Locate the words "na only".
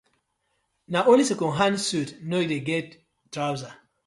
0.87-1.23